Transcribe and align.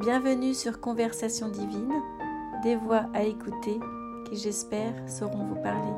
Bienvenue 0.00 0.54
sur 0.54 0.80
Conversation 0.80 1.50
divine, 1.50 1.92
des 2.62 2.74
voix 2.74 3.04
à 3.12 3.24
écouter 3.24 3.78
qui 4.24 4.38
j'espère 4.38 4.94
sauront 5.06 5.44
vous 5.44 5.62
parler. 5.62 5.92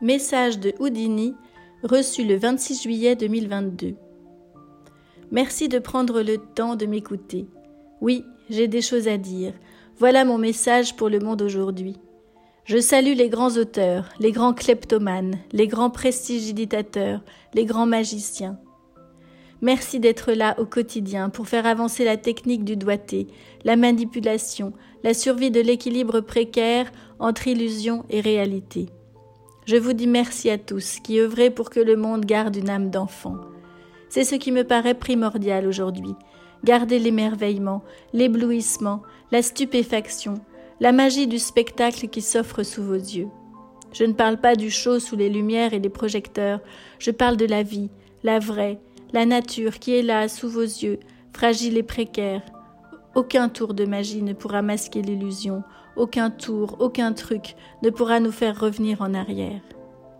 Message 0.00 0.58
de 0.58 0.74
Houdini 0.80 1.36
reçu 1.84 2.24
le 2.24 2.34
26 2.34 2.82
juillet 2.82 3.14
2022. 3.14 3.94
Merci 5.30 5.68
de 5.68 5.78
prendre 5.78 6.20
le 6.20 6.38
temps 6.38 6.74
de 6.74 6.86
m'écouter. 6.86 7.46
Oui, 8.00 8.24
j'ai 8.48 8.66
des 8.66 8.82
choses 8.82 9.06
à 9.06 9.18
dire. 9.18 9.52
Voilà 9.98 10.24
mon 10.24 10.36
message 10.36 10.96
pour 10.96 11.08
le 11.08 11.20
monde 11.20 11.42
aujourd'hui. 11.42 11.96
Je 12.64 12.78
salue 12.78 13.14
les 13.14 13.28
grands 13.28 13.56
auteurs, 13.56 14.08
les 14.18 14.32
grands 14.32 14.54
kleptomanes, 14.54 15.38
les 15.52 15.68
grands 15.68 15.90
prestigitateurs, 15.90 17.22
les 17.54 17.66
grands 17.66 17.86
magiciens. 17.86 18.58
Merci 19.62 20.00
d'être 20.00 20.32
là 20.32 20.54
au 20.58 20.64
quotidien 20.64 21.28
pour 21.28 21.46
faire 21.46 21.66
avancer 21.66 22.04
la 22.04 22.16
technique 22.16 22.64
du 22.64 22.76
doigté, 22.76 23.26
la 23.64 23.76
manipulation, 23.76 24.72
la 25.04 25.12
survie 25.12 25.50
de 25.50 25.60
l'équilibre 25.60 26.20
précaire 26.20 26.90
entre 27.18 27.46
illusion 27.46 28.04
et 28.08 28.20
réalité. 28.20 28.86
Je 29.66 29.76
vous 29.76 29.92
dis 29.92 30.06
merci 30.06 30.48
à 30.48 30.56
tous 30.56 30.98
qui 31.00 31.20
œuvrez 31.20 31.50
pour 31.50 31.68
que 31.68 31.80
le 31.80 31.96
monde 31.96 32.24
garde 32.24 32.56
une 32.56 32.70
âme 32.70 32.90
d'enfant. 32.90 33.36
C'est 34.08 34.24
ce 34.24 34.34
qui 34.34 34.50
me 34.50 34.64
paraît 34.64 34.94
primordial 34.94 35.66
aujourd'hui. 35.66 36.14
Garder 36.64 36.98
l'émerveillement, 36.98 37.84
l'éblouissement, 38.12 39.02
la 39.30 39.42
stupéfaction, 39.42 40.34
la 40.80 40.92
magie 40.92 41.26
du 41.26 41.38
spectacle 41.38 42.08
qui 42.08 42.22
s'offre 42.22 42.62
sous 42.62 42.82
vos 42.82 42.94
yeux. 42.94 43.28
Je 43.92 44.04
ne 44.04 44.12
parle 44.14 44.38
pas 44.38 44.56
du 44.56 44.70
show 44.70 44.98
sous 44.98 45.16
les 45.16 45.28
lumières 45.28 45.74
et 45.74 45.78
les 45.78 45.88
projecteurs, 45.88 46.60
je 46.98 47.10
parle 47.10 47.36
de 47.36 47.46
la 47.46 47.62
vie, 47.62 47.90
la 48.22 48.38
vraie, 48.38 48.78
la 49.12 49.26
nature 49.26 49.78
qui 49.78 49.94
est 49.94 50.02
là 50.02 50.28
sous 50.28 50.48
vos 50.48 50.60
yeux, 50.60 51.00
fragile 51.32 51.76
et 51.76 51.82
précaire. 51.82 52.42
Aucun 53.14 53.48
tour 53.48 53.74
de 53.74 53.84
magie 53.84 54.22
ne 54.22 54.32
pourra 54.32 54.62
masquer 54.62 55.02
l'illusion, 55.02 55.62
aucun 55.96 56.30
tour, 56.30 56.76
aucun 56.78 57.12
truc 57.12 57.56
ne 57.82 57.90
pourra 57.90 58.20
nous 58.20 58.30
faire 58.30 58.58
revenir 58.58 59.02
en 59.02 59.14
arrière. 59.14 59.60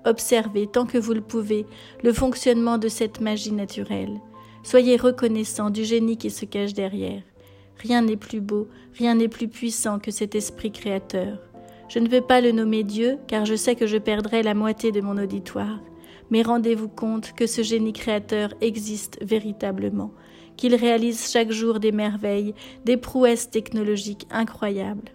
Observez, 0.04 0.66
tant 0.66 0.86
que 0.86 0.98
vous 0.98 1.12
le 1.12 1.20
pouvez, 1.20 1.66
le 2.02 2.12
fonctionnement 2.12 2.78
de 2.78 2.88
cette 2.88 3.20
magie 3.20 3.52
naturelle. 3.52 4.20
Soyez 4.62 4.96
reconnaissant 4.96 5.70
du 5.70 5.84
génie 5.84 6.16
qui 6.16 6.30
se 6.30 6.44
cache 6.44 6.72
derrière. 6.72 7.22
Rien 7.78 8.02
n'est 8.02 8.16
plus 8.16 8.40
beau, 8.40 8.68
rien 8.98 9.14
n'est 9.14 9.28
plus 9.28 9.48
puissant 9.48 9.98
que 9.98 10.10
cet 10.10 10.34
esprit 10.34 10.72
créateur. 10.72 11.38
Je 11.88 11.98
ne 11.98 12.08
veux 12.08 12.20
pas 12.20 12.40
le 12.40 12.52
nommer 12.52 12.82
Dieu, 12.82 13.18
car 13.26 13.44
je 13.44 13.54
sais 13.54 13.74
que 13.74 13.86
je 13.86 13.98
perdrai 13.98 14.42
la 14.42 14.54
moitié 14.54 14.92
de 14.92 15.00
mon 15.00 15.16
auditoire 15.16 15.78
mais 16.30 16.42
rendez-vous 16.42 16.88
compte 16.88 17.32
que 17.32 17.46
ce 17.46 17.62
génie 17.62 17.92
créateur 17.92 18.54
existe 18.60 19.18
véritablement, 19.22 20.12
qu'il 20.56 20.74
réalise 20.74 21.30
chaque 21.30 21.50
jour 21.50 21.80
des 21.80 21.92
merveilles, 21.92 22.54
des 22.84 22.96
prouesses 22.96 23.50
technologiques 23.50 24.26
incroyables. 24.30 25.10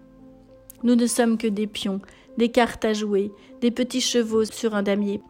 Nous 0.84 0.96
ne 0.96 1.08
sommes 1.08 1.38
que 1.38 1.48
des 1.48 1.68
pions, 1.68 2.02
des 2.38 2.50
cartes 2.50 2.86
à 2.86 2.94
jouer, 2.94 3.32
des 3.62 3.72
petits 3.72 4.02
chevaux 4.02 4.46
sur 4.46 4.76
un 4.76 4.84
damier. 4.84 5.22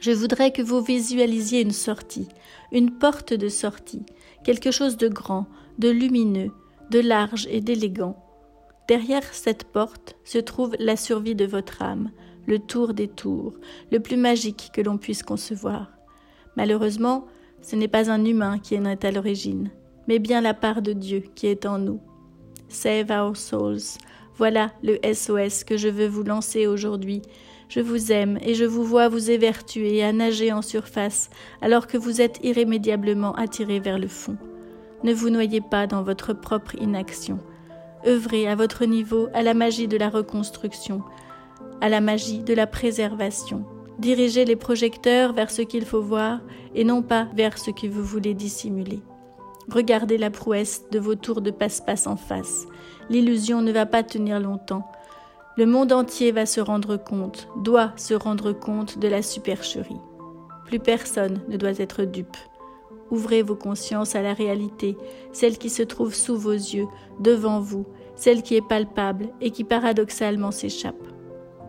Je 0.00 0.10
voudrais 0.10 0.50
que 0.50 0.62
vous 0.62 0.82
visualisiez 0.82 1.62
une 1.62 1.70
sortie, 1.70 2.28
une 2.72 2.90
porte 2.90 3.32
de 3.32 3.48
sortie, 3.48 4.04
quelque 4.44 4.70
chose 4.70 4.96
de 4.96 5.08
grand, 5.08 5.46
de 5.78 5.88
lumineux, 5.88 6.50
de 6.90 7.00
large 7.00 7.46
et 7.50 7.60
d'élégant. 7.60 8.16
Derrière 8.88 9.24
cette 9.32 9.64
porte 9.64 10.16
se 10.24 10.38
trouve 10.38 10.74
la 10.78 10.96
survie 10.96 11.34
de 11.34 11.46
votre 11.46 11.80
âme, 11.80 12.10
le 12.46 12.58
tour 12.58 12.94
des 12.94 13.08
tours, 13.08 13.54
le 13.90 14.00
plus 14.00 14.16
magique 14.16 14.70
que 14.72 14.80
l'on 14.80 14.98
puisse 14.98 15.22
concevoir. 15.22 15.90
Malheureusement, 16.56 17.26
ce 17.62 17.76
n'est 17.76 17.88
pas 17.88 18.10
un 18.10 18.24
humain 18.24 18.58
qui 18.58 18.78
en 18.78 18.84
est 18.84 19.04
à 19.04 19.10
l'origine, 19.10 19.70
mais 20.08 20.18
bien 20.18 20.40
la 20.40 20.54
part 20.54 20.82
de 20.82 20.92
Dieu 20.92 21.22
qui 21.34 21.46
est 21.46 21.66
en 21.66 21.78
nous. 21.78 22.00
Save 22.68 23.10
our 23.10 23.36
souls. 23.36 23.98
Voilà 24.36 24.72
le 24.82 24.98
SOS 25.12 25.64
que 25.64 25.76
je 25.76 25.88
veux 25.88 26.08
vous 26.08 26.24
lancer 26.24 26.66
aujourd'hui. 26.66 27.22
Je 27.68 27.80
vous 27.80 28.12
aime 28.12 28.38
et 28.42 28.54
je 28.54 28.64
vous 28.64 28.84
vois 28.84 29.08
vous 29.08 29.30
évertuer 29.30 30.02
à 30.04 30.12
nager 30.12 30.52
en 30.52 30.60
surface 30.60 31.30
alors 31.62 31.86
que 31.86 31.96
vous 31.96 32.20
êtes 32.20 32.40
irrémédiablement 32.42 33.34
attiré 33.34 33.80
vers 33.80 33.98
le 33.98 34.08
fond. 34.08 34.36
Ne 35.02 35.12
vous 35.12 35.30
noyez 35.30 35.60
pas 35.60 35.86
dans 35.86 36.02
votre 36.02 36.32
propre 36.32 36.74
inaction. 36.76 37.38
Œuvrez 38.06 38.48
à 38.48 38.54
votre 38.54 38.84
niveau 38.84 39.28
à 39.32 39.42
la 39.42 39.54
magie 39.54 39.88
de 39.88 39.96
la 39.96 40.10
reconstruction, 40.10 41.02
à 41.80 41.88
la 41.88 42.00
magie 42.00 42.42
de 42.42 42.54
la 42.54 42.66
préservation. 42.66 43.64
Dirigez 43.98 44.44
les 44.44 44.56
projecteurs 44.56 45.32
vers 45.32 45.50
ce 45.50 45.62
qu'il 45.62 45.84
faut 45.84 46.02
voir 46.02 46.40
et 46.74 46.84
non 46.84 47.02
pas 47.02 47.28
vers 47.34 47.58
ce 47.58 47.70
que 47.70 47.86
vous 47.86 48.02
voulez 48.02 48.34
dissimuler. 48.34 49.02
Regardez 49.70 50.18
la 50.18 50.30
prouesse 50.30 50.84
de 50.90 50.98
vos 50.98 51.14
tours 51.14 51.40
de 51.40 51.50
passe-passe 51.50 52.06
en 52.06 52.16
face. 52.16 52.66
L'illusion 53.08 53.62
ne 53.62 53.72
va 53.72 53.86
pas 53.86 54.02
tenir 54.02 54.40
longtemps. 54.40 54.86
Le 55.56 55.66
monde 55.66 55.92
entier 55.92 56.32
va 56.32 56.46
se 56.46 56.60
rendre 56.60 56.96
compte, 56.96 57.48
doit 57.62 57.92
se 57.96 58.14
rendre 58.14 58.52
compte 58.52 58.98
de 58.98 59.08
la 59.08 59.22
supercherie. 59.22 60.00
Plus 60.66 60.80
personne 60.80 61.40
ne 61.48 61.56
doit 61.56 61.78
être 61.78 62.02
dupe. 62.02 62.36
Ouvrez 63.10 63.42
vos 63.42 63.54
consciences 63.54 64.16
à 64.16 64.22
la 64.22 64.34
réalité, 64.34 64.96
celle 65.32 65.58
qui 65.58 65.70
se 65.70 65.82
trouve 65.82 66.14
sous 66.14 66.36
vos 66.36 66.52
yeux, 66.52 66.86
devant 67.20 67.60
vous, 67.60 67.86
celle 68.16 68.42
qui 68.42 68.56
est 68.56 68.66
palpable 68.66 69.28
et 69.40 69.50
qui 69.50 69.62
paradoxalement 69.62 70.50
s'échappe. 70.50 71.13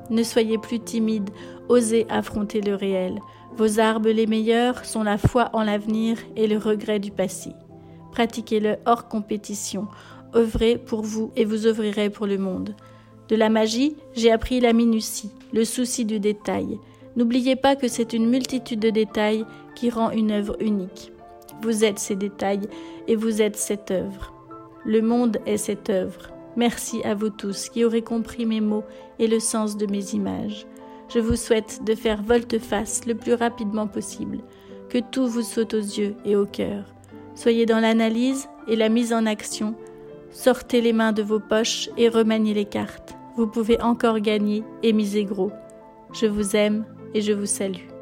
Ne 0.10 0.24
soyez 0.24 0.58
plus 0.58 0.80
timide, 0.80 1.30
osez 1.70 2.06
affronter 2.10 2.62
le 2.62 2.76
réel. 2.76 3.20
Vos 3.56 3.80
armes 3.80 4.08
les 4.08 4.28
meilleurs 4.28 4.86
sont 4.86 5.04
la 5.04 5.18
foi 5.18 5.50
en 5.54 5.64
l'avenir 5.64 6.18
et 6.36 6.48
le 6.48 6.58
regret 6.58 7.00
du 7.00 7.12
passé. 7.12 7.52
Pratiquez-le 8.12 8.78
hors 8.86 9.08
compétition, 9.08 9.88
œuvrez 10.36 10.78
pour 10.78 11.02
vous 11.02 11.32
et 11.36 11.46
vous 11.46 11.66
œuvrerez 11.66 12.10
pour 12.10 12.28
le 12.28 12.38
monde. 12.38 12.76
De 13.28 13.36
la 13.36 13.50
magie, 13.50 13.96
j'ai 14.14 14.32
appris 14.32 14.60
la 14.60 14.74
minutie, 14.74 15.32
le 15.54 15.66
souci 15.66 16.06
du 16.06 16.20
détail. 16.20 16.80
N'oubliez 17.16 17.56
pas 17.56 17.76
que 17.76 17.88
c'est 17.88 18.14
une 18.14 18.30
multitude 18.30 18.80
de 18.80 18.90
détails 18.90 19.46
qui 19.74 19.90
rend 19.90 20.12
une 20.12 20.32
œuvre 20.32 20.58
unique. 20.60 21.12
Vous 21.62 21.84
êtes 21.84 22.00
ces 22.00 22.16
détails 22.16 22.68
et 23.08 23.16
vous 23.16 23.42
êtes 23.42 23.56
cette 23.56 23.90
œuvre. 23.90 24.34
Le 24.86 25.02
monde 25.02 25.38
est 25.46 25.58
cette 25.58 25.90
œuvre. 25.90 26.35
Merci 26.56 27.02
à 27.04 27.16
vous 27.16 27.30
tous 27.30 27.70
qui 27.70 27.84
aurez 27.84 28.02
compris 28.02 28.46
mes 28.46 28.62
mots 28.62 28.86
et 29.20 29.28
le 29.28 29.40
sens 29.40 29.78
de 29.78 29.86
mes 29.86 30.14
images. 30.14 30.66
Je 31.14 31.20
vous 31.20 31.36
souhaite 31.36 31.84
de 31.84 31.96
faire 31.96 32.22
volte-face 32.24 33.06
le 33.06 33.16
plus 33.16 33.34
rapidement 33.34 33.88
possible, 33.88 34.40
que 34.90 35.00
tout 35.00 35.28
vous 35.28 35.42
saute 35.42 35.74
aux 35.74 35.78
yeux 35.78 36.16
et 36.26 36.36
au 36.36 36.46
cœur. 36.46 36.86
Soyez 37.36 37.66
dans 37.66 37.80
l'analyse 37.80 38.48
et 38.68 38.76
la 38.76 38.90
mise 38.90 39.14
en 39.14 39.26
action. 39.26 39.76
Sortez 40.32 40.82
les 40.82 40.94
mains 40.94 41.12
de 41.12 41.22
vos 41.22 41.40
poches 41.40 41.90
et 41.98 42.10
remaniez 42.10 42.54
les 42.54 42.66
cartes. 42.66 43.16
Vous 43.36 43.48
pouvez 43.48 43.82
encore 43.82 44.20
gagner 44.20 44.64
et 44.82 44.94
miser 44.94 45.26
gros. 45.26 45.52
Je 46.14 46.26
vous 46.26 46.56
aime 46.56 46.86
et 47.14 47.22
je 47.22 47.34
vous 47.34 47.46
salue. 47.46 47.95